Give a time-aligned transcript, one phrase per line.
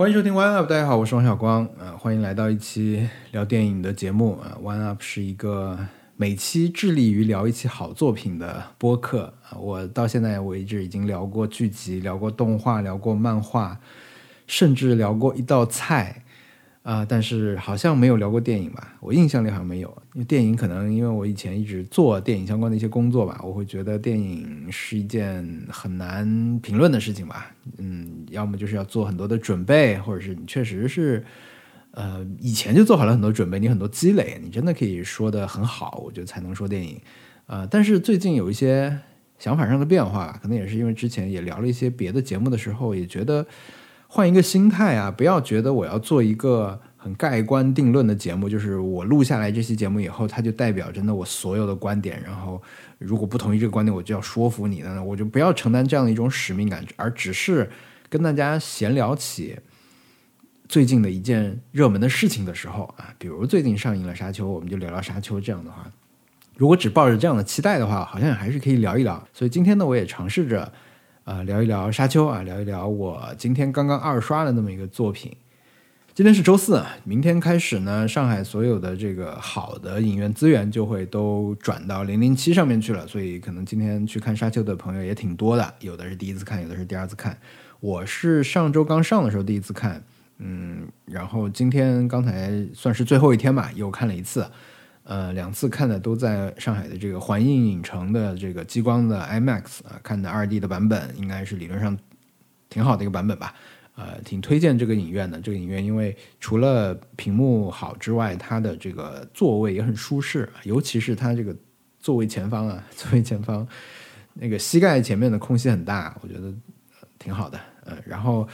[0.00, 4.56] 欢迎收听 One Up，大家好，我是王小光啊，欢迎来到一期聊电影的节目啊。
[4.62, 5.78] One Up 是一个
[6.16, 9.58] 每期致力于聊一期好作品的播客啊。
[9.58, 13.78] 我到现在为止已经聊过剧集，聊过动画，聊过漫画，
[14.46, 16.24] 甚至聊过一道菜。
[16.82, 18.96] 啊，但是好像没有聊过电影吧？
[19.00, 20.02] 我印象里好像没有。
[20.14, 27.54] 因为电影可能因为我以前一直做电影相关的一些工作吧，我会觉得电影是一件很难评论的事情吧。
[27.76, 31.22] 嗯，要么就是要做很多的准备，或者是你确实是，
[31.90, 36.98] 呃，以前就做好了很多准备，你很多积累，你真的可以说的很好，我觉得才能说电影。
[37.44, 38.98] 啊，但是最近有一些
[39.38, 43.46] 想法上的变化，可能也是因为之前也聊了一些别的节目的时候，也觉得。
[44.12, 52.20] 换一个心态啊，不要觉得我要做一个很盖棺定论的节目，就是我录下来这期节目以后，它就代表真的我所有的观点。
[52.24, 52.60] 然后，
[52.98, 57.70] 如果不同意这个观点，我就要说服你呢，我就不要承担这样的一种使命感，而只是
[58.08, 59.56] 跟大家闲聊起
[60.68, 65.40] 最近的一件热门的事情的时候啊，比如最近上映了《沙丘》，我们就聊聊《沙丘》。
[65.40, 65.88] 这样的话，
[66.56, 69.24] 如果只抱着这样的期待的话，好像还是可以聊一聊。
[69.32, 70.72] 所以今天呢，我也尝试着。
[71.30, 75.32] 啊，聊一聊《沙丘》啊，聊一聊我今天刚刚二刷的那么一个作品。
[76.12, 87.38] 今天是周四，明天开始呢，上海所有的这个好的影院资源就会都转到零零七上面去了，所以可能今天去看《沙丘》的朋友也挺多的，有的是第一次看，有的是第二次看。
[87.78, 90.02] 我是上周刚上的时候第一次看，
[90.38, 94.50] 嗯，然后今天刚才算是最后一天吧，又看了一次。
[95.04, 101.98] 呃，两次看的都在上海的这个环映影城的这个激光的 IMAX 啊，看的二 D 的版本，应该是理论上
[102.68, 103.54] 挺好的一个版本吧。
[103.96, 105.40] 呃，挺推荐这个影院的。
[105.40, 111.54] 这个影院因为除了屏幕好之外，它的这个座位也很舒适，尤其是它这个
[111.98, 113.66] 座位前方啊， 座位前方
[114.32, 116.54] 那个膝盖前面的空隙很大，我觉得
[117.18, 117.60] 挺好的。
[117.84, 118.48] 呃，然后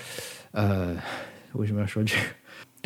[0.53, 0.97] 呃，
[1.53, 2.23] 为什么要说这个？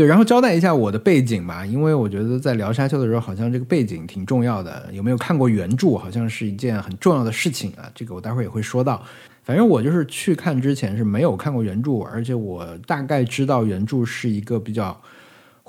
[0.00, 4.88] 对，然后交代一下我的背景吧，因为我觉得在聊沙丘的时候，好像这个背景挺重要的。
[4.94, 7.84] 有没有看过原著，好像是一件很重要的事情啊。
[7.94, 9.04] 这个我待会儿也会说到。
[9.42, 14.98] 反正我就是去看之前是没有看过原著，而且我大概知道原著是一个比较。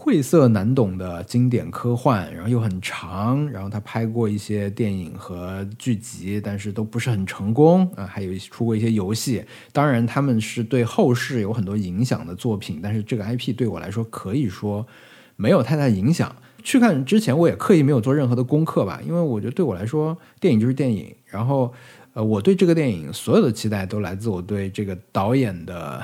[0.03, 8.03] 晦涩难懂的经典科幻，然后又很长，然后他拍过一些电影和剧集，但是都不是很成功啊。
[8.03, 14.87] 还有出过一些游戏，当然他们是对后世有很多影响的作品，但是这个 IP 对我来说可以说
[15.35, 16.35] 没有太大影响。
[16.63, 21.13] 去看之前，我也刻意没有做任何的功课吧，因为我觉得对我来说，电影就是电影。
[21.25, 21.71] 然后，
[22.13, 26.03] 呃，我对这个电影所有的期待都来自我对这个导演的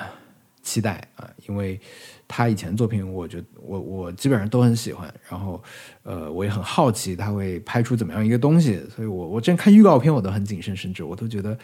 [0.61, 1.81] 期待啊，因为。
[2.27, 5.61] 他以前作品，我觉得我我基本上都很喜欢，然后，
[6.03, 11.57] 呃，我也很好奇他会拍出怎么样一个东西，所以我我之前看预告片我都很谨慎，甚至我都觉得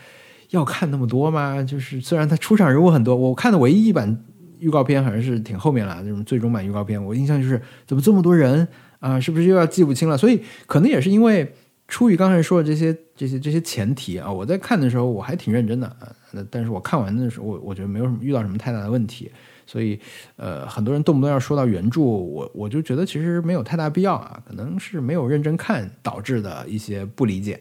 [0.51, 1.62] 要看那么多吗？
[1.62, 4.24] 就是虽然他出场人物很多，我看的唯一一版
[4.59, 8.66] 预告片好像是挺后面了，那种最终版预告片，我印象就是怎么这么多人
[9.00, 9.19] 啊？
[9.19, 10.18] 是不是又要记不清了？
[10.18, 11.53] 所以可能也是因为
[11.90, 16.07] 出于刚才说的这些这些这些前提啊，我在看的时候我还挺认真的啊，
[16.50, 19.30] 但是我看完的时候，我我觉得没有什么遇到什么太大的问题。
[19.66, 20.00] 所以，
[20.35, 27.59] 呃，很多人动不动要说到原著，我我就觉得其实没有太大必要啊，可能是没有认真看导致的一些不理解。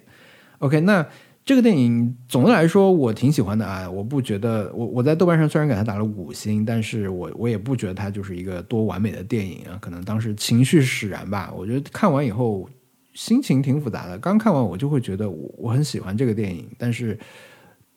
[0.59, 1.07] OK，那
[1.45, 11.53] 这个电影总的来说我挺喜欢的啊，我不觉得我我在豆瓣上虽然给他打了五星，但是我我也不觉得它就是一个多完美的电影啊，可能当时情绪使然吧。
[11.57, 12.69] 我觉得看完以后
[13.15, 17.19] 心情挺复杂的，刚看完我就会觉得我我很喜欢这个电影，但是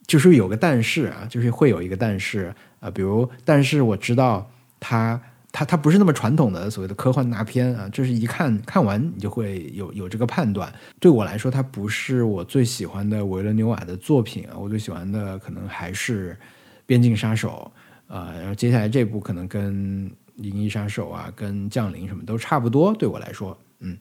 [0.08, 2.54] 就是有个但是啊，就是会有一个但是。
[2.86, 4.48] 啊，比如，但是我知道
[4.80, 5.20] 它，
[5.52, 10.72] 它，它不是那么传统的所谓的科幻大片啊，这是一看看完你就会有有这个判断。
[11.00, 16.34] 对我来说，它不是我最喜欢的维伦纽瓦的作品啊，我最喜欢的可能还是
[16.86, 17.72] 《边境杀手》
[18.14, 22.94] 啊，然后接下来这部可能跟《银翼杀手》啊、跟《降临》什么都差不多。
[22.94, 23.98] 对我来说，嗯，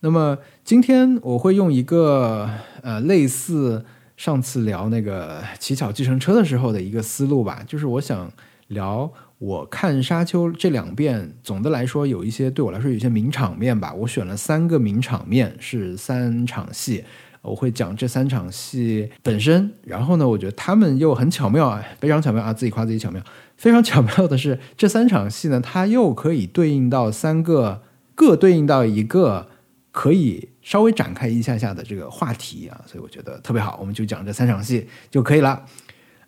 [0.00, 2.50] 那么今天我会用一个
[2.82, 3.86] 呃类似。
[4.16, 8.30] 上次聊那个《乞巧计程车》的时候的一个思路吧，就是我想
[8.68, 13.92] 聊我看《沙丘》这两遍，总的来说有一些对我来说有一些名场面吧。
[13.92, 17.04] 我选了三个名场面，是三场戏，
[17.42, 19.72] 我会讲这三场戏本身。
[19.82, 23.20] 然后呢，我觉得他们又很巧妙啊，非常巧妙啊，自己夸自己巧妙。
[23.56, 27.82] 非常巧妙的是，这三场戏呢，它又可以对应到三个，
[28.14, 29.48] 各对应到一个
[29.90, 30.50] 可以。
[30.64, 35.64] 稍微展开一下下的这个话题啊，所以我觉得特别好，我们就讲这三场戏就可以了。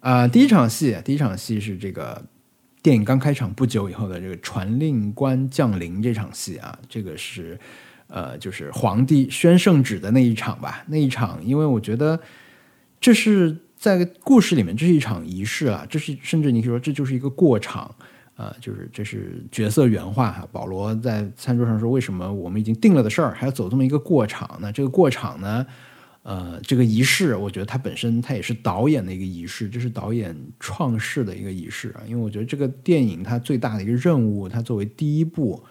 [0.00, 2.22] 啊，第一场戏，第一场戏是这个
[2.82, 7.58] 电影刚开场不久以后的这个传令官降临这场戏啊，这个是
[8.08, 10.84] 呃，就是皇帝宣圣旨的那一场吧。
[10.88, 12.20] 那一场，因为我觉得
[13.00, 17.92] 这是在故事里面，这是一场仪式啊，这是甚至你可以说这就是一个过场。
[18.36, 20.46] 啊，就是这是角色原话哈。
[20.52, 24.70] 保罗在餐桌上说：“为什么我们已经定了的事儿，还要走这么一个过场呢？
[24.70, 25.66] 这个过场呢，
[26.22, 32.02] 呃，这个仪式，我觉得它本身它也是导演的一个仪式，这是导演创世的一个仪式啊。
[32.06, 35.64] 因为我觉得这个电影它最大的一个任务，它作为第一部，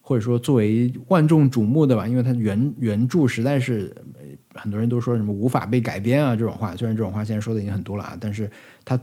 [0.00, 3.94] 或者说作为万众瞩目的吧，因为它原原著实在是
[4.54, 8.50] 很多人都说什么无法被改编啊这种话，虽然这种话现在说的已经很多了啊，但是
[8.86, 8.98] 它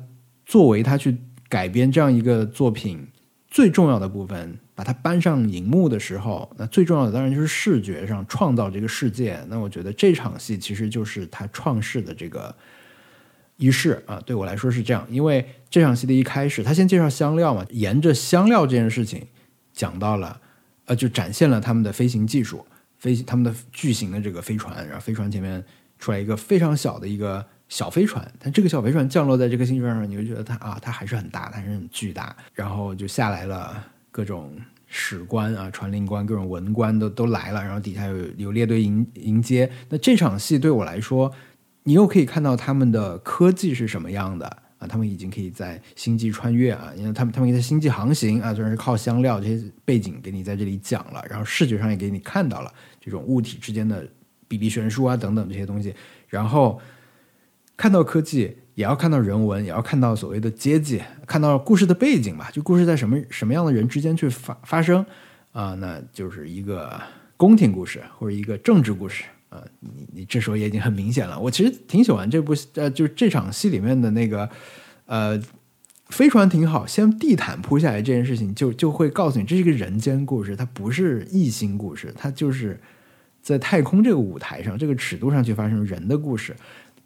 [0.48, 1.16] 作为它去。
[1.52, 3.06] 改编这样一个作品
[3.50, 9.38] 最重要的部分，把它搬上荧幕的时候，那最重要的当然就是视觉上创造这个世界。
[9.50, 12.56] 那我觉得这场戏其实就是他创世的这个
[13.58, 15.06] 仪式啊，对我来说是这样。
[15.10, 19.28] 因为这场戏的一开始，他先介绍香料嘛，沿着香料这件事情
[19.74, 20.40] 讲到了，
[20.86, 22.66] 呃，就展现了他们的飞行技术，
[22.98, 25.62] 飞他们的巨型的这个飞船，然后飞船前面
[26.00, 27.46] 出来一个非常小的一个。
[27.72, 32.36] 小飞船，但这个小飞船降落在这个星球上，你就觉得它啊，它还是很大，它还是很巨大。
[32.54, 33.82] 然后就下来了
[34.12, 34.54] 各种
[34.88, 39.72] 史官啊、传令官、各种文官都都来了，然后底下有有列队迎迎接。
[39.88, 41.32] 那这场戏对我来说，
[41.84, 44.46] 你又可以看到他们的科技是什么样的
[44.78, 44.86] 啊？
[44.86, 54.06] 他们已经可以在星际穿越啊，因为他们他们在星际航行啊，虽然是靠香料这些背景给你在这里讲了，然后视觉上也给你看到了这种物体之间的
[54.50, 55.96] 比例悬殊啊等等这些东西，
[56.28, 56.78] 然后。
[57.82, 62.48] 看到科技，也要看到人文，也要看到所谓的阶级，看到故事的背景吧。
[62.54, 65.04] 就故事在什么什么样的人之间去发发生
[65.52, 65.74] 啊？
[65.80, 67.02] 那就是一个
[67.36, 69.64] 宫廷故事或者一个政治故事啊。
[69.80, 71.40] 你你这时候也已经很明显了。
[71.40, 74.48] 我其实挺喜欢这部呃，就是这场戏里面的那个
[75.08, 75.42] 呃
[76.10, 82.80] 飞船挺好，先地毯铺下来这件事情，就就会告诉你这是一个人间故事，它不是异星故事，它就是
[83.42, 86.56] 在太空这个舞台上，这个尺度上去发生人的故事。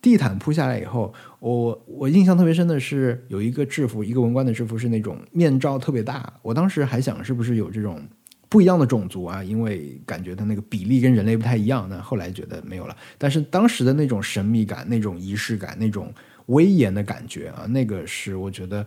[0.01, 6.31] 地毯铺下来以后，我我印象特别深的是有一个制服，一个文官的制服是那种面罩特别大。
[6.43, 7.99] 我当时还想是不是有这种
[8.47, 9.43] 不一样的种族啊？
[9.43, 11.87] 因为感觉它那个比例跟人类不太一样。
[11.89, 12.95] 那后来觉得没有了。
[13.17, 16.13] 但是当时的那种神秘感、那种仪式感、那种
[16.45, 18.85] 威严的感觉啊，那个是我觉得，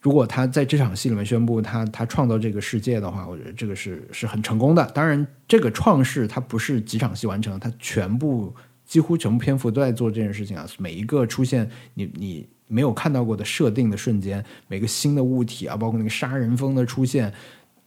[0.00, 4.86] 如果他在这场戏里面宣布他他创造这个世界的话，我觉得这个是是很成功的。
[4.94, 8.54] 当然，这个创世它不是几场戏完成，它全部。
[8.86, 10.66] 几乎全部篇幅都在做这件事情啊！
[10.78, 17.32] 每一个出现你你没有看到过的设定的瞬间，每个新的物体啊，包括那个杀人蜂的出现，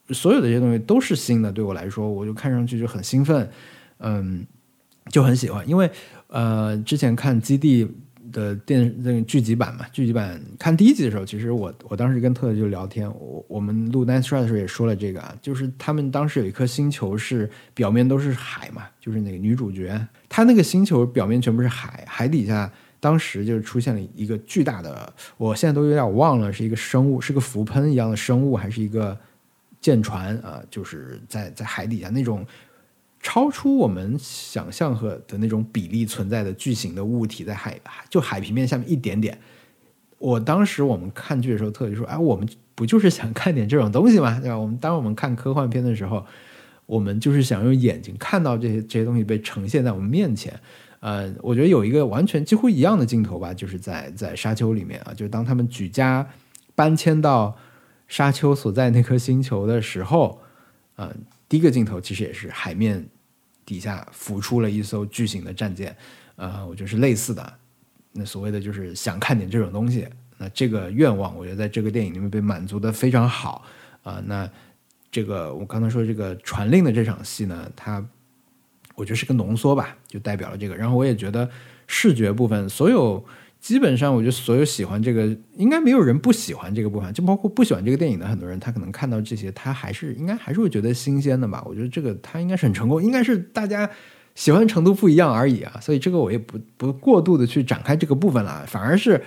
[0.09, 1.51] 所有的这些东西都是新的。
[1.51, 3.49] 对我来说，我就看上去就很兴奋，
[3.99, 4.45] 嗯，
[5.09, 5.67] 就很喜欢。
[5.67, 5.89] 因为
[6.27, 7.85] 呃，之前看《基地》。
[8.31, 29.17] 的电那个剧集版嘛，剧集版看第一集的时候，其实我我当时跟特特就聊天，我我们录《Nancy》的时候也说了这个啊，就是他们当时有一颗星球是表面都是海嘛，就是那个女主角，她那个星球表面全部是海，海底下当时就出现了一个巨大的，我现在都有点忘了是一个生物，是个浮喷一样的生物，还是一个
[29.81, 32.45] 舰船啊，就是在在海底下那种。
[33.21, 37.79] 超出我们想象和的那种比例存在的巨型的物体，在海
[38.09, 39.37] 就海平面下面一点点。
[40.17, 44.39] 我当时我们看剧的时候，特别说：“哎，我们不就是想看点这种东西吗？
[44.39, 44.57] 对吧？
[44.57, 46.25] 我们当我们看科幻片的时候，
[46.85, 50.57] 我们就是想用眼睛看到这些这些东西被呈现在我们面前。
[51.01, 56.27] 呃，我觉得有一个完全几乎一样的镜头吧，就是在在沙丘里面啊，就是当他们举家
[56.75, 57.57] 搬迁到
[58.07, 60.39] 沙丘所在那颗星球的时候，
[60.95, 61.13] 嗯。
[61.49, 63.05] 第一个镜头其实也是海面
[63.65, 65.93] 底下浮出了一艘巨型的战舰，
[66.35, 67.53] 呃，我觉得是类似的。
[68.13, 73.65] 那所谓的就是想看点这种东西，那这个愿望我觉得在这个电影里面被满足的非常好
[74.03, 74.23] 啊。
[74.25, 74.49] 那
[75.11, 78.07] 这个我刚才说这个传令的这场戏呢，它
[78.95, 80.75] 我觉得是个浓缩吧，就代表了这个。
[80.75, 81.49] 然后我也觉得
[81.87, 83.25] 视觉部分所有。
[83.59, 87.13] 基本上，我觉得所有喜欢这个，应该没有人不喜欢这个部分。
[87.13, 91.61] 就包括不喜欢这个电影的很多人，他可能看到这些，他还是应该还是会觉得新鲜的吧。
[91.65, 93.89] 我觉得这个他应该是很成功，应该是大家
[94.33, 95.77] 喜欢程度不一样而已啊。
[95.81, 99.21] 所以这个我也不不过度的去展开这个部分了，反而是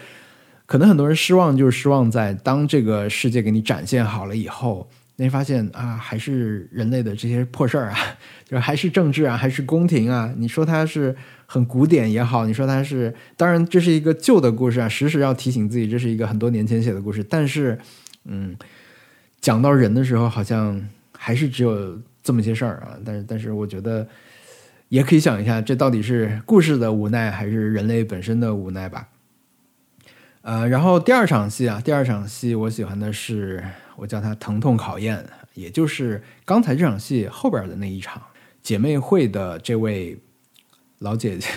[0.65, 4.89] 可能很多人失望，就是失望在当这个世界给你展现好了以后。
[5.23, 7.97] 你发现啊，还是人类的这些破事儿啊，
[8.45, 10.35] 就还是政治啊，还是宫廷啊。
[10.37, 11.15] 你说它是
[11.47, 17.23] 很古典也好，你说它是，当然这是一个旧的故事啊，时时要提醒自己，这是一个很多年前写的故事。
[17.23, 17.79] 但是，
[18.25, 18.57] 嗯，
[19.41, 22.99] 讲到人的时候，好像还是只有这么些事儿啊。
[23.05, 24.09] 但是，但是我觉得
[24.89, 29.07] 也可以想一下，这到底是故事的无奈，还是人类本身的无奈吧？
[30.43, 33.63] 呃，然后第二场戏啊，第二场戏我喜欢的是。
[33.97, 38.23] 我叫它疼痛考验，也就是刚才这场戏后边的那一场
[38.63, 40.19] 姐妹会的这位
[40.99, 41.49] 老姐姐、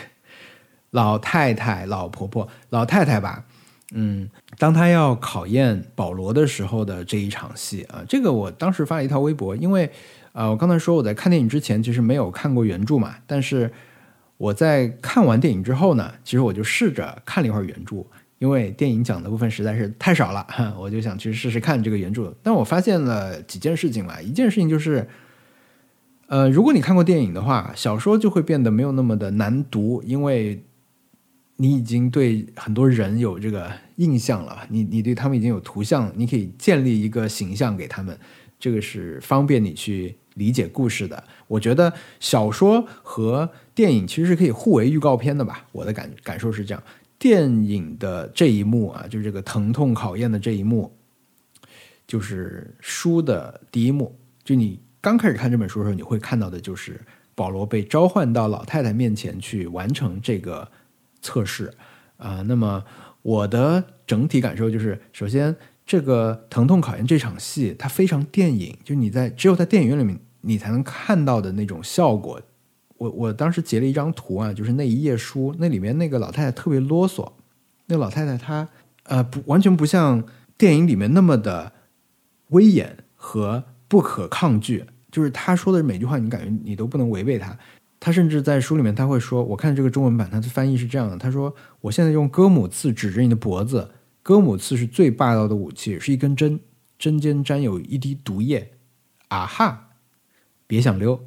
[0.91, 3.45] 老太太、老婆婆、老太太吧，
[3.93, 9.91] 嗯，当她要考验保罗的时候的这一场戏啊，这个我当时发了一条微博，因为
[10.33, 13.71] 啊，我刚才说我在看电影之前其实没有看过原著嘛，但是
[14.37, 18.05] 我在看完电影之后呢，其实我就试着看了一会儿原著，
[18.39, 20.45] 因为电影讲的部分实在是太少了，
[20.79, 22.33] 我就想去试试看这个原著。
[22.43, 25.07] 但我发现了几件事情嘛，一件事情就是，
[26.27, 30.63] 呃，如果你看过电影的话，小说就会变得没有那么的难读，因为。
[31.57, 38.19] 你已经对很多人有这个印象了，你你对他们已经有图像，你可以建立一个形象给他们，
[38.59, 41.23] 这个是方便你去理解故事的。
[41.47, 46.83] 我觉得小说和电影其实是可以互为预告片的吧，我的感感受是这样。
[47.17, 50.95] 电影的这一幕啊，就是这个疼痛考验的这一幕，
[52.07, 54.15] 就是书的第一幕。
[54.43, 57.01] 就你刚开始看这本书的时候，你会看到的就是
[57.33, 60.69] 保罗被召唤到老太太面前去完成这个。
[61.21, 61.73] 测试
[62.17, 62.83] 啊，那么
[63.23, 72.39] 我的整体感受就是，首先这个疼痛考验这场戏，它非常电影，就你在只有在电影院里面你才能看到的那种效果。
[72.97, 77.33] 我我当时截了一张图啊，就是那一页书，那里面那个老太太特别啰嗦，
[77.87, 78.67] 那老太太她
[79.03, 80.23] 呃不完全不像
[80.57, 81.73] 电影里面那么的
[82.49, 87.57] 威严和不可抗拒，就是她说的每句话，你感觉你都不能违背她。
[87.97, 91.17] 他甚至在书里面他会说：“我看这个中文版，他的翻译是这样的。
[91.17, 93.89] 他说，我现在用戈姆刺指着你的脖子，
[94.21, 96.59] 戈姆刺是最霸道的武器，是一根针，
[96.99, 98.73] 针尖沾有一滴毒液。
[99.29, 99.89] 啊哈，
[100.67, 101.19] 别想溜，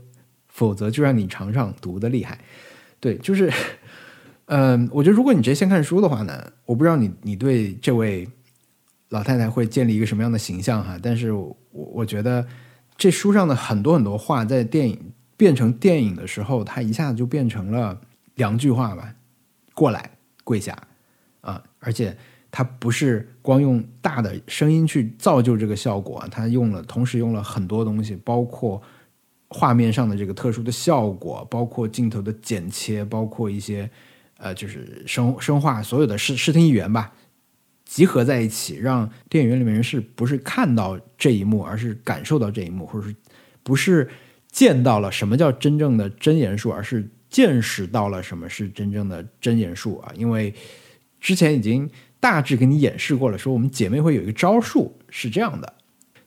[0.58, 2.36] 否则就让你尝尝毒的厉害。
[2.98, 3.48] 对，就是，
[4.46, 8.28] 嗯，我觉得如果你直接先看书的话呢，我不知道你你对这位
[9.10, 10.98] 老太太会建立一个什么样的形象哈。
[11.00, 12.44] 但是我我觉得
[12.96, 14.98] 这书上的很多很多话在电影。
[15.38, 17.96] 变成电影的时候，它一下子就变成了
[18.34, 19.14] 两句话吧，
[19.72, 20.10] 过来
[20.42, 20.76] 跪下
[21.42, 21.62] 啊！
[21.78, 22.16] 而且
[22.50, 28.82] 它不是光用大的声音去造就这个效果，它用了同时用了很多东西，包括
[29.48, 33.90] 画面上的这个特殊的效果，包括镜头的剪切，包括一些
[34.36, 37.12] 呃，就是声声化所有的视视听语言吧，
[37.84, 43.14] 集合在一起，让电影院里面人是不是看到这一幕，而是感受到这一幕，或者是
[43.62, 44.08] 不是？
[44.50, 50.10] 见到了什么叫真正的真言术，而是见识到了什么是真正的真言术啊！
[50.16, 50.52] 因为
[51.20, 51.88] 之前已经
[52.18, 55.74] 大致给你演示过了，说我们姐妹会有一个招数是这样的，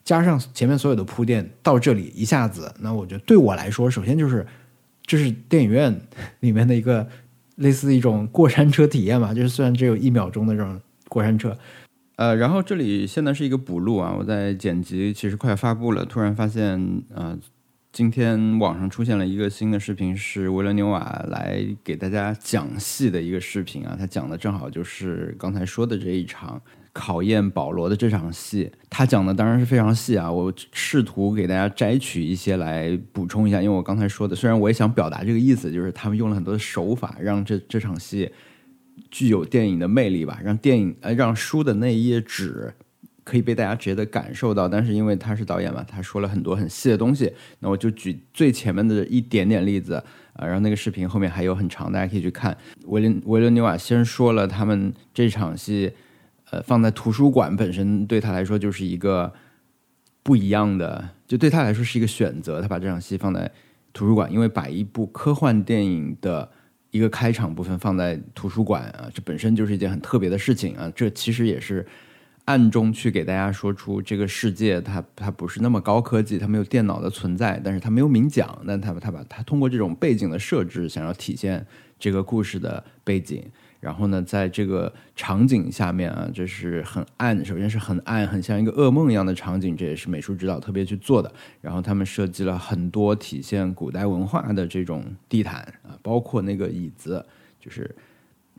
[0.04, 4.46] 加上前面所有的铺垫，到这里一下子，那我觉得对我来说，首先就是
[5.06, 6.02] 这是电影院
[6.40, 7.08] 里面的一个
[7.56, 10.80] 类似一种过山车体验嘛，就是虽然只有一秒钟的这种
[11.10, 11.58] 过山车，
[12.16, 17.38] 呃，然后这里现在是一个补录啊，我在剪辑，其实快发布了，突然发现啊。
[17.94, 23.98] 今天网上出现了一个新的视频，是维伦纽瓦来给大家讲戏的一个视频啊。
[24.00, 26.62] 他讲的正好就是刚才说的这一场
[26.94, 28.72] 考验保罗的这场戏。
[28.90, 33.62] 他讲的当然是非常细啊，我试图给大家摘取一些来补充一下。
[33.62, 38.32] 因为我刚才说的，虽然我也想表达这个意思，就是他们用了很多的手法，让这这场戏
[39.10, 42.74] 具有电影的魅力吧，让电影呃让书的那一页纸。
[43.24, 49.94] 可以被大家直接的感受到，但是因为他是导演嘛，他说了很多很细的东西，那我就举最前面的一点点例子
[50.34, 52.58] 啊，然后那个视频后面还有很长，大家可以去看。
[52.88, 55.94] 维伦维伦纽瓦先说了他们这场戏，
[56.52, 59.34] 呃，放在图书馆本身对他来说就是一个
[60.22, 62.62] 不一样的，就对他来说是一个选择。
[62.62, 63.52] 他把这场戏放在
[63.92, 66.52] 图书馆，因为把一部科幻电影的
[66.92, 71.88] 一个开场部分放在图书馆啊，这本身就是一件很特别的事情啊，这其实也是。
[72.46, 81.66] 暗中去给大家说出这个世界，它它不是那么高科技，它没有电脑的存在，但是它没有明讲，但他他把它通过这种背景的设置，想要体现
[82.00, 83.46] 这个故事的背景。
[83.82, 91.30] 然后呢，在这个场景下面啊，就是很暗，首先是很暗，很像一个噩梦一样的场景，这也是美术指导特别去做的。
[91.60, 97.26] 然后他们设计了很多体现古代文化的这种地毯啊，包括那个椅子，
[97.60, 97.94] 就是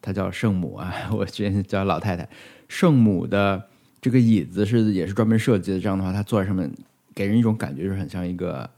[0.02, 2.28] 它叫圣母啊， 我之前叫老太太，
[2.68, 3.62] 圣母的。
[4.00, 6.68] 这个椅子是也是专门设计的，这样的话，他坐在上面，
[7.14, 8.68] 给人一种感觉，就是很像一个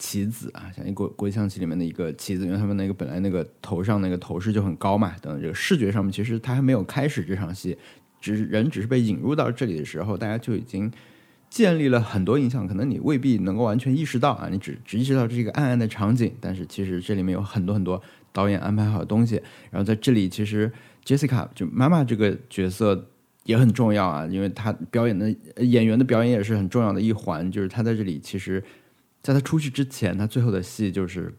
[0.00, 5.14] 棋子啊，像一国国际象棋里面的一个棋子，因为他们那个本来那个头上那个头饰就很高嘛。
[5.20, 7.76] 等这个视觉上面，其实他还没有开始这场戏，
[8.18, 10.90] 只是人只是被引入到这里的时候，大家就已经
[11.50, 12.66] 建立了很多印象。
[12.66, 18.02] 可能你未必能够完全意识到啊，你只只意识到这是一个暗暗的场景，但是其实这里面有很多很多
[18.32, 19.36] 导演安排好的东西。
[19.70, 20.72] 然后在这里，其实
[21.04, 23.06] Jessica 就妈妈这个角色。
[23.44, 27.50] 也很重要啊，因为他表演的演员的表演也是很重要的一环。
[27.50, 28.62] 就是他在这里，其实
[29.22, 31.34] 在他出去之前，他最后的戏就是，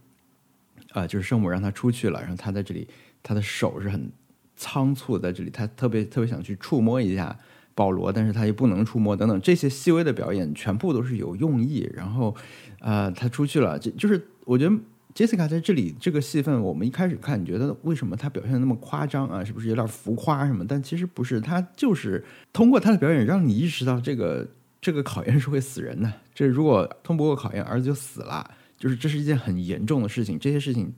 [0.92, 2.88] 啊，就是圣母让他出去了，然后他在这里，
[3.24, 4.12] 他的手是很
[4.56, 7.38] 仓促在这里，他特别特别想去触摸一下
[7.74, 11.90] 保罗，但是他又不能触摸等等这些细微的表演，全部都是有用意。
[11.94, 12.36] 然后，
[12.80, 14.76] 呃，他出去了，就就是我觉得
[15.16, 19.44] Jessica 在这里这个戏份，我们一开始看，你觉得为什么他表现那么夸张啊？
[19.44, 20.64] 是不是有点浮夸什么？
[20.68, 22.24] 但其实不是，他就是
[22.54, 24.48] 通过他的表演，让你意识到这个
[24.82, 26.12] 这个考验是会死人的。
[26.34, 30.38] 这如果通不过考验，儿子就死了，就是这是一件很严重的事情。
[30.38, 30.92] 这些事情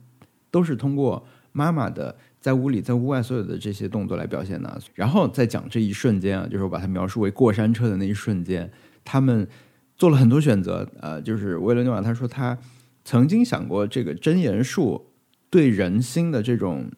[0.50, 2.16] 都是通过妈妈的。
[2.40, 8.70] 在屋里，在屋外，所有的这些动作来表现的，然后再讲这一瞬间啊，就是我把它描述为过山车的那一瞬间，
[9.02, 9.48] 他们
[9.96, 12.58] 做了很多选择，呃，就是维伦纽瓦他说他
[13.02, 15.06] 曾经想过这个真言术
[15.48, 16.90] 对人心的这种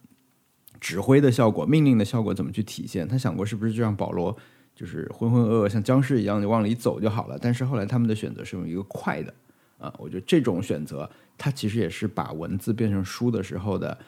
[0.80, 4.36] 指挥的效果、命令的效果怎么去体现，他想过是不是就让保罗
[4.76, 9.34] 就是浑浑噩噩像僵尸一样就往里走就好了，但是后来他们的选择是用一个快的
[9.78, 13.98] 啊，我觉得这种选择，它其实也是把文字变成书的时候的。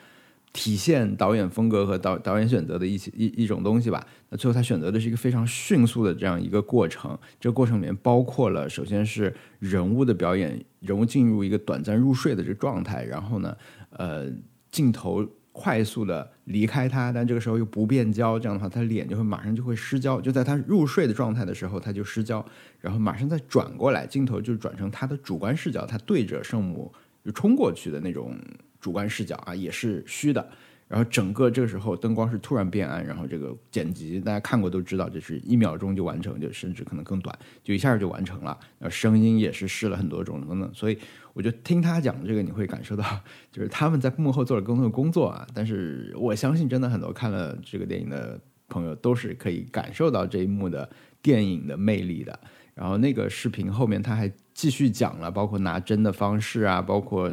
[0.51, 4.05] 体现导演风格和导导演选择的一些一一种东西吧。
[4.31, 7.17] 那最后他选择的是一个非常迅速的这样一个过程。
[7.39, 13.05] 这个过程里面包括了，首先是人物的表演，人物进入一个短暂入睡的这个状态。
[13.05, 13.55] 然后呢，
[13.91, 14.27] 呃，
[14.71, 15.25] 镜头
[15.59, 20.21] 快速的离开他，但这个时候又不变焦，这样的话他脸就会马上就会失焦。
[20.21, 22.45] 就在他入睡的状态的时候，他就失焦，
[22.81, 26.93] 然后马上再转过来，镜头就转成他的主观视角，他对着圣母
[27.25, 28.35] 就冲过去的那种。
[28.81, 30.49] 主观视角啊，也是虚的。
[30.89, 38.59] 然后整个这个时候灯光是突然变暗，然后这个剪辑大家看过都知道，这是一秒钟就完成，就甚至可能更短，就一下就完成了。
[38.79, 40.99] 然后，声音也是试了很多种等等，所以
[41.35, 43.05] 我觉得听他讲这个，你会感受到
[43.53, 45.47] 就是他们在幕后做了更多的工作啊。
[45.55, 50.89] 但是我相信，真的很多看了这个电影的朋友都是可以感受到这一幕的
[51.21, 52.41] 电影的魅力的。
[52.75, 57.31] 然后那个视频后面他还继续讲了，包括拿针的方式啊，包括。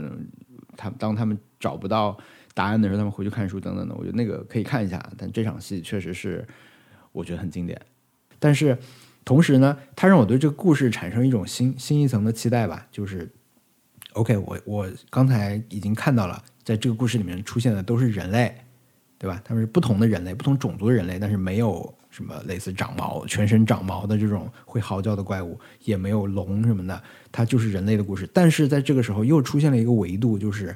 [0.77, 2.17] 他当他们找不到
[2.55, 5.11] 答案的时候，他们回去看书等等的，我觉得那个可以看一下。
[5.15, 6.43] 但这场戏确实是
[7.11, 7.79] 我觉得很经典。
[8.39, 8.75] 但是
[9.23, 12.87] 同时呢，它让我对这个故事产生一种新新一层的期待吧。
[12.91, 13.29] 就是
[14.13, 18.55] OK，我我刚才已经看到了，在这个故事里面出现的都是人类，
[19.17, 19.41] 对吧？
[19.43, 27.03] 他们是不同的人类，不同种族的人类，但是没有什么类似长毛、全身长毛的这种会嚎叫的怪物，也没有龙什么的。
[27.31, 30.73] 它就是人类的故事，但是在这个时候又出现了一个维度，就是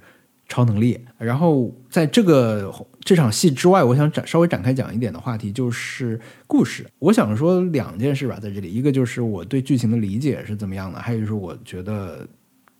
[0.49, 0.99] 超能力。
[1.17, 6.85] 然后在这个这场戏之外，我想展稍微展开讲一点的话题，就是故事。
[6.99, 12.27] 我想说两件事吧，在这里，一个就是我对剧情的理解是怎么样的，还有就是我觉得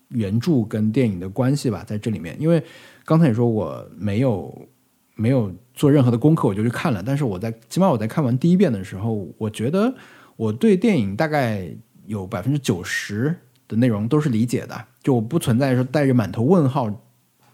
[0.09, 2.35] 原著跟电影的关系吧，在这里面。
[2.37, 2.61] 因为
[3.05, 4.67] 刚才你说我没有
[5.15, 9.93] 没有做任何的功课，我就去看了，但是我在起码我在看完第一遍的时候，我觉得
[10.35, 11.69] 我对电影大概
[12.07, 13.35] 有百分之九十。
[13.69, 16.89] 的内容都是理解的，就不存在说带着满头问号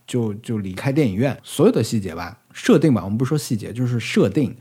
[0.05, 1.37] 就就离开电影院。
[1.43, 4.55] 所有的细节吧，设定吧，我们不说细节，就是设定，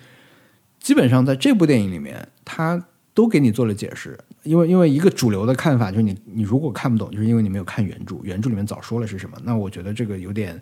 [0.81, 4.19] 基本上在这部电影里面，他都给你做了解释。
[4.43, 9.37] 因为因为一个主流的看法就是，你你如果看不懂，就是因为你没有看原著，原著里面早说了是什么。
[9.45, 10.61] 那我觉得这个有点，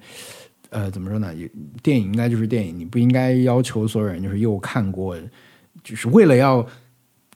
[0.70, 1.32] 呃，怎么说呢？
[1.82, 5.16] 电影应该就是电影，你不应该要求所有人就是又看过，
[5.82, 6.66] 就是为了要。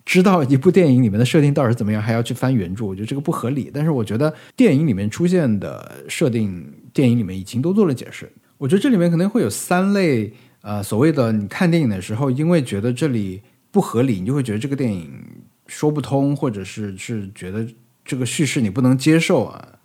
[0.05, 3.69] 知道一部电影里面的设定到底是怎么样，还要去翻原著，我觉得这个不合理。
[3.75, 6.65] 但是我觉得电影里面出现的设定，
[6.97, 8.33] 电影里面已经都做了解释。
[8.57, 10.33] 我觉得这里面可能会有三类，
[10.63, 15.13] 呃，所谓的你看电影的时候，因为觉得这里不合理，你就会觉得这个电影
[15.67, 17.67] 说不通，或者是是觉得
[18.03, 19.79] 这个叙事你不能接受啊。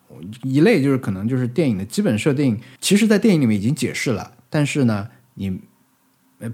[0.43, 5.59] 一类就是可能就是电影的基本设定，其实在电影里面已经解释了，但是呢，你，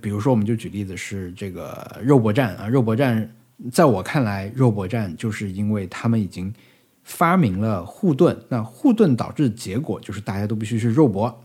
[0.02, 3.32] 比如说我们就举例子是这个肉搏战啊，肉搏战。
[3.72, 6.54] 在我看来，肉搏战就是因为他们已经
[7.08, 11.41] 发明了护盾，那护盾导致的结果就是大家都必须是肉搏，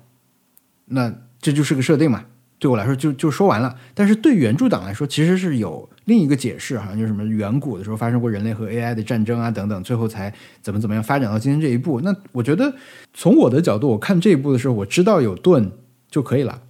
[0.86, 2.24] 那这就是个设定嘛。
[2.58, 3.76] 对我来说就就说完了。
[3.94, 12.00] 但是对原著党来说，其实是有另一个解释，好像就是什么远古的时候发生过人类和 AI 的战争啊等等，最后才怎么怎么样发展到今天这一步。
[12.00, 12.74] 那我觉得
[13.14, 15.70] 从我的角度，我看这一步的时候，我知道有盾
[16.10, 16.62] 就可以了。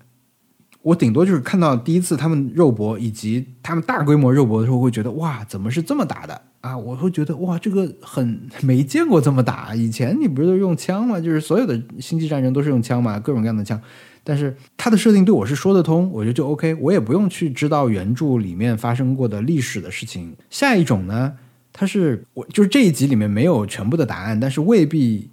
[0.82, 6.76] 我顶多就是看到第一次他们肉搏以及他们大规模肉搏的时候，会觉得哇，怎么是这么打的啊？
[6.78, 9.74] 我会觉得哇，这个很没见过这么打。
[9.74, 11.20] 以前你不是都用枪吗？
[11.20, 13.78] 就是所有的星际战争都是用枪嘛，各种各样的枪。
[14.24, 20.34] 但是它的设定对我是说得通，我觉得就 OK，我也不用去知道原著里面发生过的历史的事情。
[20.48, 21.34] 下一种呢，
[21.72, 25.28] 它是我就是这一集里面没有全部的答案，但是未必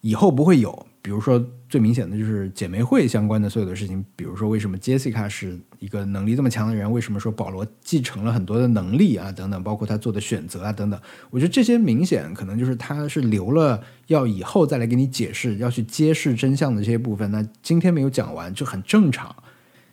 [0.00, 1.44] 以后不会有，比如说。
[1.70, 17.30] 最明显的就是姐妹会相关的所有的事情，比如说为什么 Jessica 是一个能力这么强的人，为什么说保罗继承了很多的能力啊等等，包括他做的选择啊等等，我觉得这些明显可能就是他是留了要以后再来给你解释，要去揭示真相的这些部分。
[17.30, 19.32] 那今天没有讲完就很正常。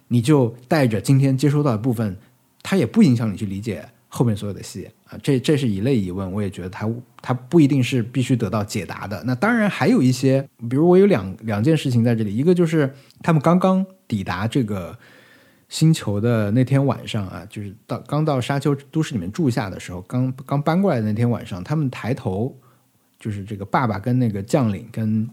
[0.08, 2.17] 你就带着今天接收到的部分，
[2.63, 5.17] 它也不影响你去理解后面所有的戏啊。
[5.22, 6.89] 这这是一类疑问，我也觉得它
[7.22, 9.24] 它不一定是必须得到解答的。
[9.26, 14.98] 那当然还有一些，比如我有两两件事情在这里，一个就是他们刚刚抵达这个
[15.70, 22.56] 星球的那天晚上啊，就是到刚到沙丘都市里面住下的时候，刚刚搬过来的那天晚上，他们抬头
[23.20, 25.30] 就是这个爸爸跟那个将领跟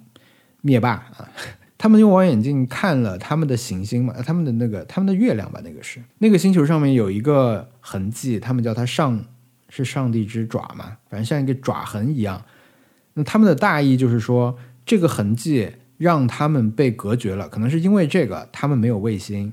[0.60, 1.28] 灭霸啊。
[1.76, 9.22] 他们用望远镜看了他们的行星嘛，他们的那个他们的月亮吧，那个是那个星球上面有一个痕迹，他们叫它上
[9.68, 12.42] 是上帝之爪嘛，反正像一个爪痕一样。
[13.12, 19.52] 那他们的大意就是说，这个痕迹让他们被隔绝了，可能是因为这个他们没有卫星，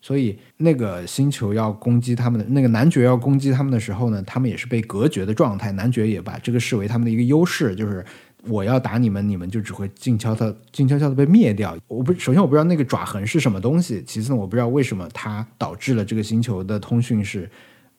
[0.00, 5.72] 所以那个星球要攻击他们的那个男爵要攻击他们的时候呢，他们也是被隔绝的状态。
[5.72, 8.04] 男爵也把这个视为他们的一个优势，就是。
[8.48, 11.76] 我要打你们，你们就只会静悄悄、静悄悄的被灭掉。
[11.86, 17.48] 我不，首先我不知道那个爪痕是什么东西，其次，我不知道为什么它导致了这个星球的通讯是，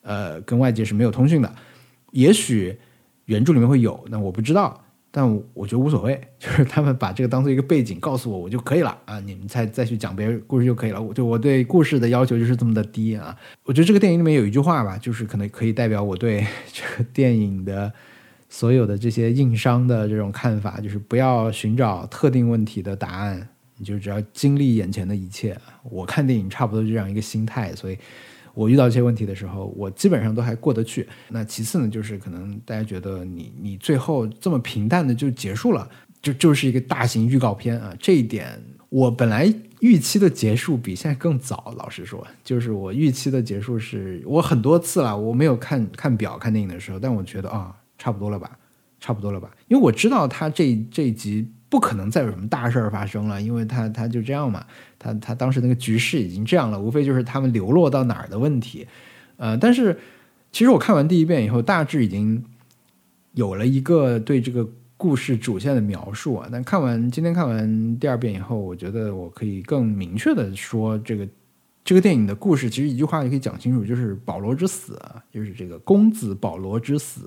[0.02, 1.50] 呃，跟外界是没有通讯的。
[2.12, 2.78] 也许
[3.26, 9.22] 原著里面会有，那我不知道，但我觉得无所谓， 就是他们把这个当做一个背景告诉我，我就可以了啊。
[9.22, 11.02] 你们再再去讲别人故事就可以了。
[11.02, 13.34] 我就我对故事的要求就是这么的低啊。
[13.64, 17.94] 我觉得这个电影里面有一句话吧，就是可能可以代表我对这个电影的。
[18.54, 25.58] 所有的这些硬伤的这种看法，就是不要寻找特定问题的答案，你就只要经历眼前的一切。
[25.82, 27.98] 我看电影差不多就这样一个心态，所以
[28.54, 31.10] 我遇到这些问题的时候，我基本上都还过得去。
[31.30, 35.90] 那其次呢，就是可能大家觉得你你最后这么平淡的就结束了，
[36.22, 37.92] 就就是一个大型预告片啊。
[38.00, 47.76] 这一点我本来预期的结束比现在更早，老实说，就是我预期的结束是我很多次了，我没有看看表看电影的时候，但我觉得啊。
[48.04, 48.60] 差不多了吧，
[49.00, 54.66] 差不多了吧，因为我知道他这这一集不可能再有什么大事儿发生了，因为他他就这样嘛，
[55.00, 58.86] 他他当时那个局势已经这样了，无非就是他们流落到哪儿的问题，
[59.38, 59.98] 呃，但是
[60.52, 62.44] 其实我看完第一遍以后，大致已经
[63.36, 71.26] 有了一个对这个故事主线的描述啊，但看完今天看完第二遍以后，我觉得我可以更明确的说，这个
[71.86, 75.00] 这个电影的故事其实一句话就可以讲清楚，就是保罗之死，
[75.32, 77.26] 就是这个公子保罗之死。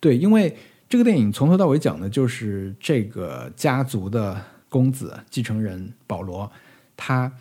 [0.00, 0.56] 对，因为
[0.88, 6.50] 这个电影从头到尾讲的就是这个家族的公子继承人保罗，
[6.96, 7.32] 他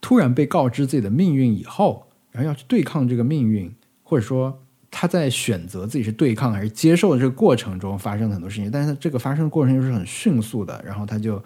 [0.00, 11.42] 突然被告知自己的命运以后，然后要去对抗这个命运，或者说他在选择自己是对抗还是接受的这个过程中发生很多事情，但是这个发生的过程又是很迅速的，然后他就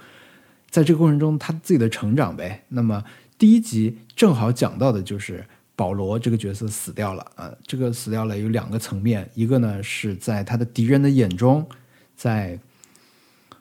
[0.69, 2.65] 在这个过程中他自己的成长呗。
[2.69, 3.05] 那么
[3.39, 5.47] 第一集正好讲到的就是。
[5.79, 7.55] 保罗这个角色死掉了啊！
[7.65, 11.65] 这个死掉了有两个层面，一个呢是在他的敌人的眼中，
[12.17, 12.59] 在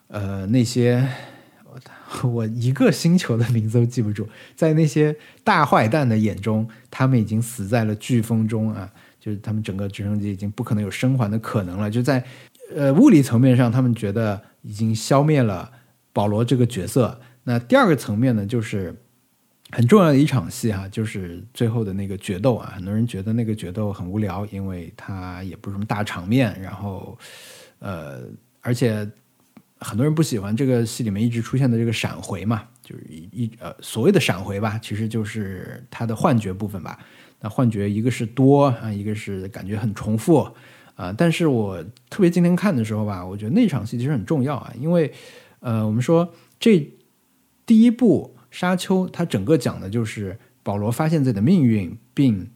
[0.07, 1.07] 呃那些
[2.23, 8.91] 我一个星球的名字都记不住，在那些大坏蛋的眼中，他们已经死在了飓风中啊！
[9.19, 11.91] 就是他们整个直升机已经不可能有生还的可能了。
[11.91, 12.25] 就在
[12.75, 15.71] 呃物理层面上，他们觉得已经消灭了
[16.11, 17.21] 保罗这个角色。
[17.43, 18.95] 那第二个层面呢，就是。
[19.71, 22.71] 很重要的一场戏哈，就是最后的那个决斗啊。
[22.73, 26.57] 很多人觉得那个决斗很无聊，因为它也不是什么大场面。
[26.61, 27.17] 然后，
[27.79, 28.21] 呃，
[28.61, 29.05] 而且
[29.79, 36.97] 很多人不喜欢这个戏里面一直出现的这个闪回嘛，就是一一呃所谓的闪回吧，其实就是它的幻觉部分吧。
[37.41, 40.49] 那幻觉一个是多啊，一个是感觉很重复
[40.95, 41.13] 啊。
[41.17, 45.13] 但是我特别今天看的时候吧，我觉得那场戏其实很重要啊，因为
[45.59, 46.89] 呃，我们说这
[47.65, 48.33] 第一部。
[48.49, 52.49] 沙丘，它整个讲的就是保罗发现自己的命运并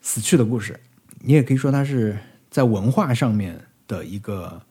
[0.00, 0.80] 死去的故事。
[1.20, 2.18] 你也可以说，它是
[2.50, 4.62] 在文化上面的一个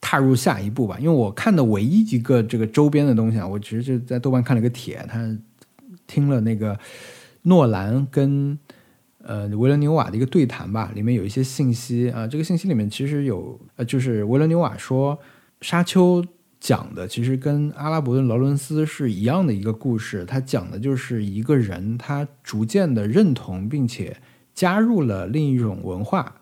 [0.00, 0.98] 踏入下一步吧。
[0.98, 5.38] 因为我看的唯一一个这个周边的东西啊，我其实就在豆瓣看了个帖，他
[6.06, 6.78] 听了那个
[7.42, 8.58] 诺兰跟
[9.22, 12.26] 呃维伦纽瓦的一个对谈吧，里面有一些信息啊。
[12.26, 15.18] 这个信息里面其实有呃，就是维伦纽瓦说
[15.60, 16.24] 沙丘。
[16.64, 24.16] 讲的其实跟阿拉伯的劳伦斯是一样的一个故事，他讲的就是一个人他逐渐的认同并且
[24.54, 26.34] 加入了另一种文化，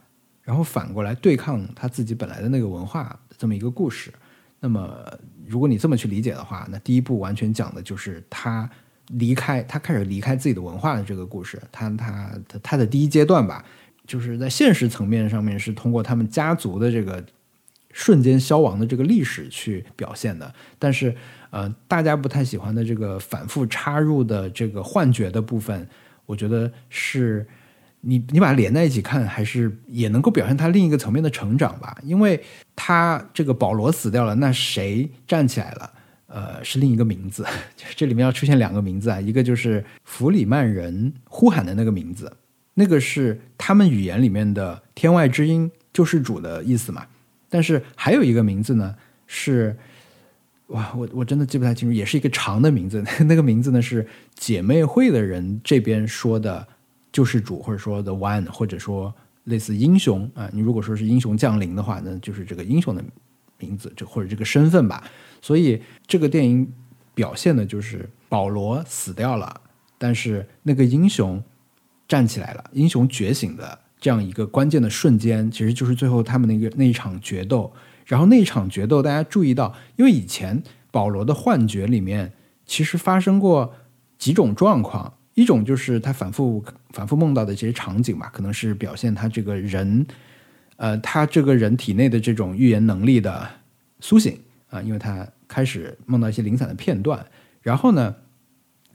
[0.42, 4.12] 然后反过来对抗他自己本来的那个文化这么一个故事。
[4.60, 4.96] 那么
[5.44, 8.70] 如果你这么去理解的话，那第一部完全讲的就是他
[9.08, 11.60] 离开，他开始离开自己的文化的这个故事。
[11.72, 12.30] 他他
[12.62, 13.64] 他的第一阶段吧，
[14.06, 17.24] 就是在现实层面上面是通过他们家族的这个。
[17.92, 21.14] 瞬间消亡的这个历史去表现的，但是
[21.50, 25.86] 呃，大家不太喜欢的这个反复插入的这个幻觉的部分，
[26.26, 27.46] 我觉得是
[28.00, 31.96] 你你把它连在一起看，还是也能够表现它另一个层面的成长吧。
[32.02, 32.42] 因为
[32.74, 35.92] 他这个保罗死掉了，那谁站起来了？
[36.26, 37.46] 呃，是另一个名字。
[37.94, 42.34] 这里面要出现两个名字啊，一个就是弗里曼人呼喊的那个名字，
[42.72, 47.06] 那个是他们语言里面的天外之音，救世主的意思嘛。
[47.52, 49.76] 但是还有一个名字呢，是
[50.68, 53.04] 哇，我我真的记不太清楚，也是一个长的名字。
[53.28, 56.66] 那个名字呢是姐妹会的人这边说的
[57.12, 60.48] 救世主，或者说 the one，或者说类似英雄啊。
[60.50, 63.04] 你如果说是英雄降临的话，那就是这个英雄的
[63.58, 65.04] 名字，这或者这个身份吧。
[65.42, 66.66] 所以这个电影
[67.14, 69.60] 表现的就是保罗死掉了，
[69.98, 71.42] 但是那个英雄
[72.08, 77.72] 站起来了，英雄觉醒的这样一个关键的瞬间，其实就是最后他们那个那一场决斗。
[78.04, 80.60] 然后那一场决斗，大家注意到，因为以前
[80.90, 82.32] 保罗的幻觉里面
[82.66, 83.72] 其实发生过
[84.18, 90.04] 几种状况，一种就是他反复反复梦到的这些场景吧，可能是表现他这个人，
[90.76, 93.48] 呃，他这个人体内的这种预言能力的
[94.00, 94.36] 苏醒。
[94.68, 97.24] 啊，因为他开始梦到一些零散的片段，
[97.60, 98.16] 然后呢，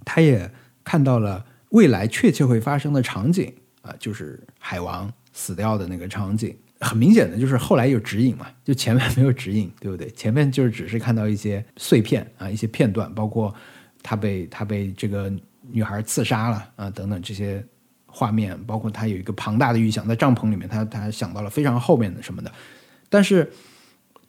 [0.03, 0.51] 他也
[0.83, 3.53] 看到了未来确切会发生的场景
[3.88, 6.56] 啊，就是海王死掉的那个场景。
[6.80, 10.10] 很明显的就是后来有指引嘛，就前面没有指引，对不对？
[10.12, 13.54] 前面就是只是看到一些碎片啊，一些片段，包括
[14.04, 17.65] 他被他被这个女孩刺杀了啊等等这些
[18.06, 22.52] 画面，包括他有一个庞大的预想在帐篷里面，他他想到了非常后面的什么的，
[23.10, 23.52] 但是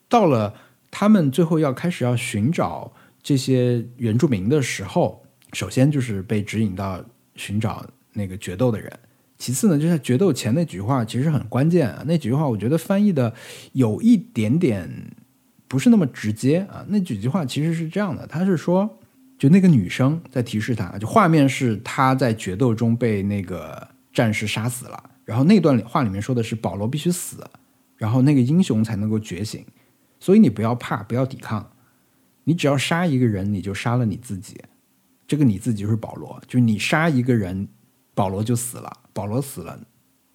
[0.09, 0.55] 到了。
[0.91, 2.91] 他们最后要开始要寻找
[3.23, 8.91] 这些原住民的时候，首先就是被指引到寻找那个决斗的人。
[9.39, 12.03] 其次呢，就是决斗前那几句话其实很关键啊。
[12.07, 13.33] 那几句话我觉得翻译的
[13.73, 15.13] 有一点点
[15.69, 16.85] 不是那么直接啊。
[16.89, 18.99] 那几句话其实是这样的：他是说，
[19.39, 25.11] 就那个女生在提示他，就画面是他在决斗中被那个战士杀死了。
[25.25, 27.45] 然后那段话里面说的是保罗必须死，
[27.97, 29.65] 然后那个英雄才能够觉醒。
[30.19, 31.71] 所以你不要怕，不要抵抗，
[32.43, 34.57] 你只要杀一个人，你就杀了你自己。
[35.29, 37.69] 这个你自己就是保罗，就是你杀一个人，
[38.19, 38.93] 保罗就死了。
[39.13, 39.79] 保罗死了，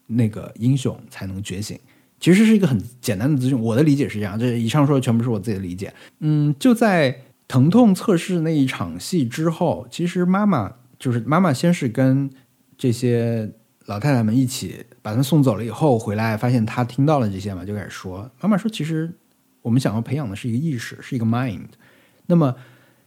[0.07, 1.77] 那个英雄才能觉醒。
[2.19, 4.39] 其实是一个很简单的资讯，我的理解是这样。
[4.39, 5.93] 这以上说的全部是我自己的理解。
[6.19, 12.29] 嗯，就在疼痛测试那一场戏之后，其实妈妈就是妈妈，先是跟
[12.77, 13.51] 这些
[13.87, 18.31] 老太太们一起把她送走了以后，回来发现她听到了这些嘛，就开始说。
[18.39, 19.11] 妈妈说，其实。
[19.63, 21.69] 我们想要培养的是一个意识，是一个 mind。
[22.25, 22.53] 那么，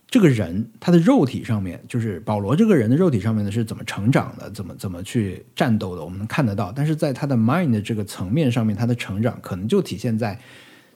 [0.09, 4.49] 这个人他的肉体上面，就是保罗这个人的肉体上面呢，是怎么成长的？
[4.51, 6.05] 怎么怎么去战斗的？
[6.05, 6.73] 我们能看得到。
[6.75, 10.39] 但是在他的 mind 这个层面上面，他的成长可能就体现在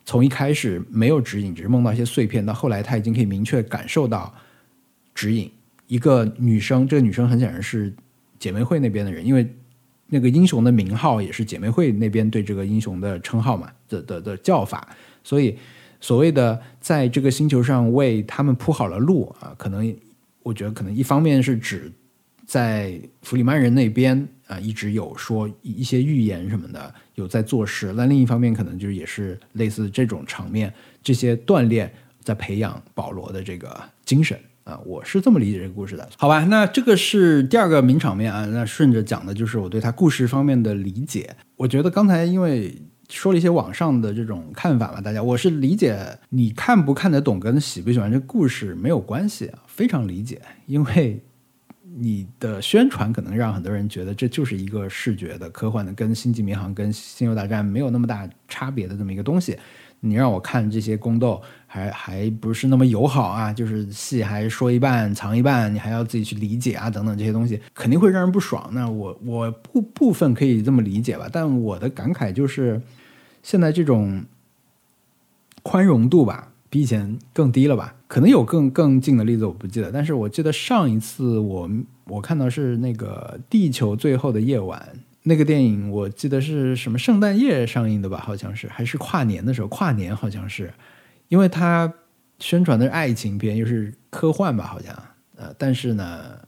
[0.04, 4.32] 从一开始没有指引，只是梦到一些碎片，到后来他已经可以明确感受到
[5.14, 5.50] 指引。
[5.88, 7.92] 一个女生，这个女生很显然是
[8.38, 9.52] 姐妹会那边的人，因为
[10.06, 14.88] 那个英雄的名号也是姐妹会那边对这个英雄的称号嘛的的的叫法。
[15.24, 15.58] 所以，
[16.00, 19.94] 所谓的在这个星球上为他们铺好了路啊，可能
[20.42, 21.92] 我觉得可能一方面是指
[22.46, 31.92] 在弗里曼人那边啊，一直有说一些预言什么的，有在做事；那另一方面可能就是也是类似这种场面，这些锻炼
[32.24, 36.08] 在培养保罗的这个精神啊，我是这么理解这个故事的。
[36.16, 41.36] 好吧，那这个是第二个名场面啊，那顺着讲的就是我对他故事方面的理解。
[41.56, 42.74] 我觉得刚才因为。
[43.10, 51.20] 说了一些网上的这种看法吧，大家，我是理解你看不看得懂跟喜不喜欢这故事没有关系啊，非常理解，因为
[51.96, 59.58] 你的宣传可能让很多人觉得这就是一个视觉的科幻的，跟《星际迷航》跟《星球大战》没有那么大差别的这么一个东西。
[60.02, 68.70] 你让我看这些宫斗，还还不是那么友好啊，就是戏还说一半藏一半，你还要自己去理解啊，等等这些东西肯定会让人不爽。
[68.72, 72.80] 那我我部部分可以这么理解吧，但我的感慨就是。
[73.42, 74.24] 现在这种
[75.62, 77.96] 宽容度吧，比以前更低了吧？
[78.06, 79.90] 可能有更更近的例子，我不记得。
[79.92, 81.70] 但是我记得上一次我
[82.06, 84.80] 我看到是那个《地球最后的夜晚》
[85.22, 88.18] 那个电影，我记得是什么圣诞夜上映的吧？
[88.18, 89.68] 好像是，还是跨年的时候？
[89.68, 90.72] 跨年好像是，
[91.28, 91.92] 因为它
[92.38, 94.64] 宣传的是爱情片，又是科幻吧？
[94.64, 94.94] 好像，
[95.36, 96.40] 呃，但是呢。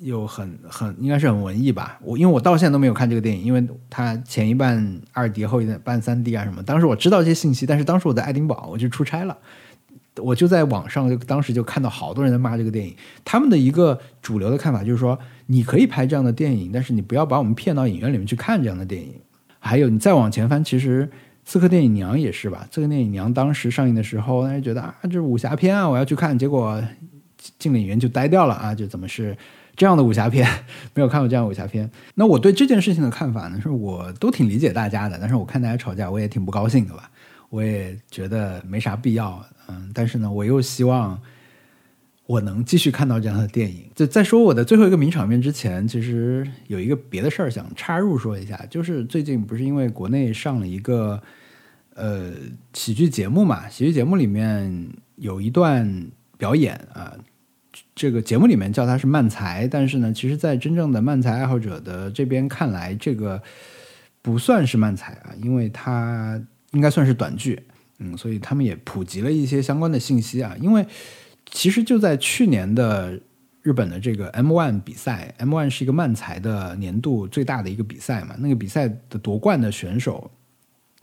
[0.00, 6.62] 又很很应该是很文艺吧，我因为我到现在都没有看这个电影，因为它前一半二 D 后一半三 D 啊什么。
[6.62, 9.36] 当时我知道这些信息，但是当时我在爱丁堡，我就出差了，
[10.16, 12.96] 我就在网上就当时就看到好多人在骂这个电影。
[13.26, 19.12] 他们的一个主流的看法就是说，你可以拍这样的电影，但是你不要把我们骗到影院里面去看这样的电影。
[19.58, 21.06] 还有你再往前翻，其实
[21.44, 26.82] 《刺客电影娘》也是吧，《刺客电影娘》当时上映的时候，大家觉得啊，这是武侠片啊，我要去看，结果
[27.58, 29.36] 进了影院就呆掉了啊，就怎么是？
[29.80, 30.46] 这样的武侠片
[30.92, 33.58] 没有看过这样的武侠片，那我对这件事情的看法呢？
[33.62, 37.10] 是我都挺理解大家的，但是我看大家吵架，我也挺不高兴的吧？
[37.48, 41.18] 我也觉得没啥必要，嗯，但是呢，我又希望
[42.26, 43.90] 我能继续看到这样的电影。
[43.94, 51.22] 就在说我的最后一个名场面之前，其实有一个别的事儿想插入说一下，就是最近不是因为国内上了一个
[51.94, 52.30] 呃
[52.74, 57.14] 喜剧节目嘛，喜剧节目里面有一段表演啊，
[57.94, 63.42] 这个节目里面叫它是慢才，但是呢，其实，在真正的慢才爱好者的这边看来，这个
[64.22, 66.40] 不算是慢才啊，因为它
[66.72, 67.62] 应该算是短剧，
[67.98, 70.86] 嗯，所以他们也普及了一些相关的信息啊，因为。
[71.52, 73.18] 其实就在去年的
[73.62, 78.36] 日本的这个 M One 比赛，M One 是一个漫才的年度最大的一个比赛嘛。
[78.38, 80.30] 那个比赛的夺冠的选手、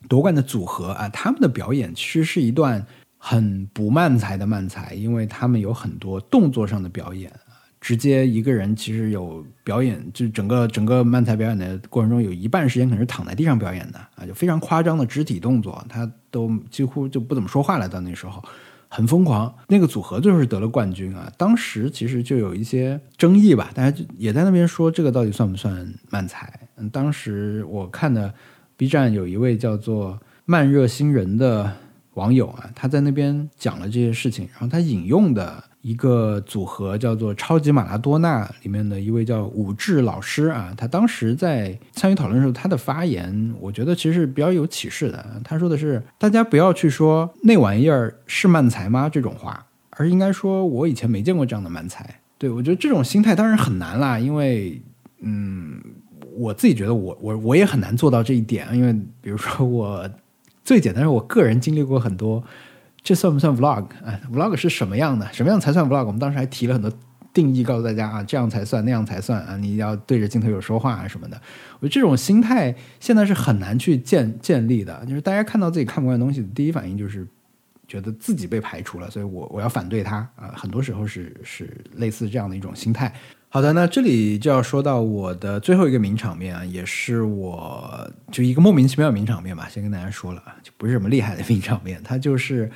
[0.08, 2.86] 夺冠的组合啊，他们的表演其实是一段
[3.30, 7.30] 很不慢才的慢才，因为他们有很多动作上的表演
[7.82, 17.90] 直接一个人其实有表演，就整个整个慢才表演的过程中，有一半时间可能是躺在地上表演的啊，就非常夸张的肢体动作，他都几乎就不怎么说话了。
[17.90, 18.42] 到那时候。
[18.90, 21.30] 很疯狂，那个组合就是得了冠军啊！
[21.36, 26.58] 当时其实就有一些争议吧，大家就也在那边说这个到底算不算慢才？
[26.78, 28.34] 嗯，当时我看的
[28.78, 31.70] B 站有一位叫做慢热新人的
[32.18, 35.64] 网友啊，他在那边讲了这些事情，然后他引用的。
[35.84, 45.26] 一个组合叫做“超级马拉多纳”里面的一位叫武志老师啊，他当时在参与讨论的时候，他的发言我觉得其实比较有启示的。
[45.46, 54.82] 他说的是：“大家不要去说那玩意儿是慢才吗？”这种话，而应该说“我以前没见过这样的慢才。”对我觉得这种心态当然很难啦，因为
[55.22, 55.80] 嗯，
[56.36, 60.10] 我自己觉得我我我也很难做到这一点，因为比如说我
[60.68, 62.44] 最简单是我个人经历过很多。
[63.02, 63.86] 这算不算 vlog？
[64.04, 65.26] 哎，vlog 是什么样的？
[65.32, 66.06] 什么样才算 vlog？
[66.06, 66.92] 我们当时还提了很多
[67.34, 71.42] 定义，告诉大家啊，这样才算，那样才算啊，你要对着镜头有说话啊什么的。
[71.80, 75.06] 我觉得这种心态现在是很难去建建立的。
[75.06, 77.26] 就是大家看到自己看不惯的东西，第一反应就是
[77.88, 80.52] 觉得自己被排除了，所以我我要反对他啊。
[80.54, 83.14] 很多时候是是类似这样的一种心态。
[83.48, 89.68] 好的，那这里就要说到我的最后一个名场面啊，也是我就一个莫名其妙的名场面吧。
[89.70, 92.72] 先跟大家说了啊，就不是什么厉害的名场面，它就是。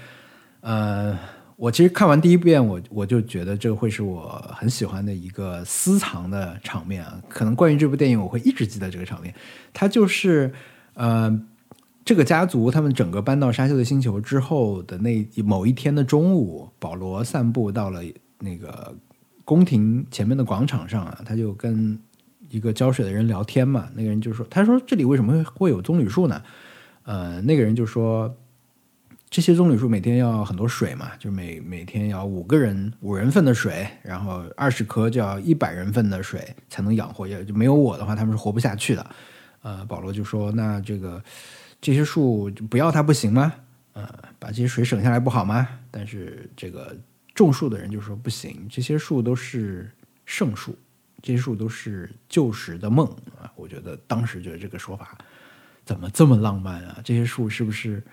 [0.63, 1.17] 呃，
[1.55, 7.19] 我其实看完第一遍，我我就觉得这个会是我很喜欢的一个私藏的场面啊。
[7.27, 9.33] 可能关于这部电影，我会一直记得这个场面。
[9.73, 10.53] 它就是
[10.93, 11.35] 呃，
[12.05, 18.01] 这个家族他们整个搬到沙丘的星球之后的那某一天的中午，保罗散步到了
[18.37, 18.95] 那个
[19.43, 21.99] 宫廷前面的广场上啊，他就跟
[22.51, 23.89] 一个浇水的人聊天嘛。
[23.95, 26.43] 那个人就说：“他说这里为什么会有棕榈树呢？”
[27.03, 28.37] 呃，那个人就说。
[29.33, 39.09] 这些棕榈树每天要很多水嘛，就每每天要五个人五人份的水，然后二十棵就要一百人份的水才能养活，也就没有我的话，他们是活不下去的。
[39.61, 41.23] 呃，保罗就说：“那这个
[41.79, 43.53] 这些树不要它不行吗？
[43.93, 44.05] 呃，
[44.37, 46.93] 把这些水省下来不好吗？”但是这个
[47.33, 49.89] 种树的人就说：“不行，这些树都是
[50.25, 50.77] 圣树，
[51.21, 53.07] 这些树都是旧时的梦
[53.39, 55.17] 啊！”我觉得当时觉得这个说法
[55.85, 56.99] 怎么这么浪漫啊？
[57.03, 58.03] 这些树是不是？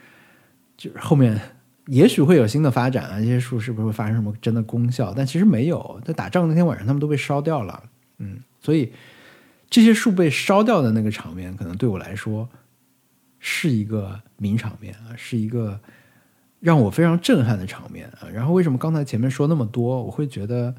[0.77, 1.40] 就是后面
[1.87, 5.12] 也许会有新的发展啊，这些树是不是会发生什么真的功效？
[5.12, 7.83] 但其实没有，在打仗那天晚上，他们都被烧掉了。
[8.18, 8.92] 嗯，所以
[9.68, 12.49] 这些树被烧掉的那个场面，可能对我来说
[13.40, 15.81] 是一个名场面啊，是一个
[16.61, 18.29] 让我非常震撼的场面啊。
[18.33, 20.77] 然后为什么刚才前面说那么多，我会觉得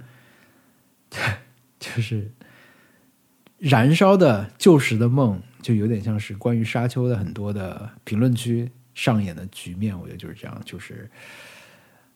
[1.80, 2.32] 就是
[3.58, 8.72] 燃烧的旧时的梦，就有点像是关于沙丘的很多的评论区。
[8.96, 11.10] 上演的局面，我觉得就是这样，就是，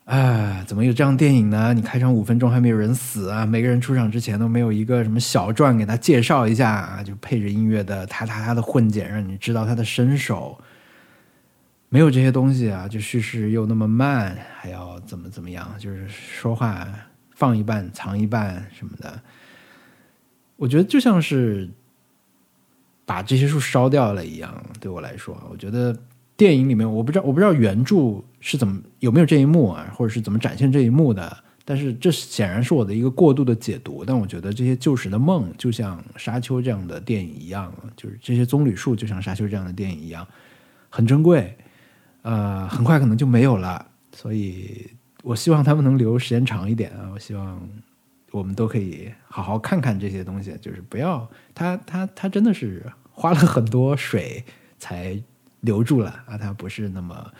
[0.04, 1.73] 啊，怎么有这样电影呢？
[1.73, 10.62] 你开场五分钟还没有人死啊，每个人出场之前都没有一个什么小传给他介绍一下，就配着音乐的他他他的混剪，让你知道他的身手，
[11.88, 16.86] 没有这些东西啊，就叙事又那么慢，还要怎么怎么样，就是说话
[17.34, 19.21] 放一半藏一半什么的，
[20.55, 21.69] 我觉得就像是
[23.05, 25.97] 把这些树烧掉了一样，对我来说，我觉得。
[26.35, 31.37] 电影里面我不知道我不知道原著是怎么有没有这一幕啊，或者是怎么展现这一幕的？
[31.63, 34.03] 但是这显然是我的一个过度的解读。
[34.03, 40.27] 但我觉得这些旧时的梦，就像《沙丘》这样的电影一样，就是这些棕榈树就像《沙丘》这样的电影一样，
[40.89, 41.56] 很珍贵。
[42.23, 44.89] 呃，很快可能就没有了，所以
[45.21, 47.12] 我希望他们能留时间长一点啊！
[47.13, 47.62] 我希望
[48.34, 51.25] 我们都可以好好看看这些东西，就是不要
[51.56, 54.44] 他他他真的是花了很多水
[54.77, 55.17] 才。
[55.63, 57.34] 留住了啊，它不是那么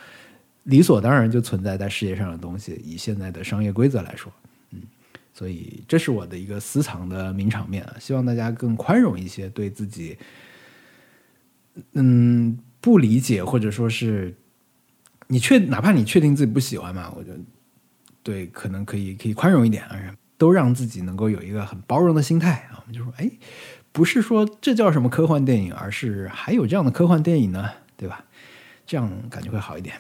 [0.64, 2.82] 理所当然就存在在世界上的东西。
[2.82, 4.32] 以现在的商业规则来说，
[4.72, 4.82] 嗯，
[5.34, 7.98] 所以这是我的一个私藏的名场面啊。
[8.00, 10.18] 希望大家更宽容一些，对自己
[11.92, 14.34] 嗯不理解或者说是
[15.28, 17.40] 你确哪怕你确定自己不喜欢嘛，我觉得
[18.24, 22.82] 对，可能可以可以宽容一点啊，都让自己能够有一个很包容的心态啊。
[22.82, 23.32] 我们就说，哎，
[23.94, 28.26] 不是说这叫什么科幻电影，而是还有这样的科幻电影呢，对吧？
[28.86, 29.96] 这样感觉会好一点。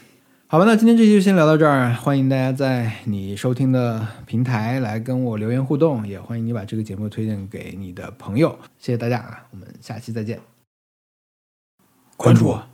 [0.48, 1.94] 好吧，那今天这期就先聊到这儿。
[1.94, 8.60] 欢迎大家在你收听的平台来跟我留言互动，也欢迎你把这个节目推荐给你的朋友。
[8.78, 10.41] 谢谢大家啊，我们下期再见，
[12.18, 12.72] 关注我。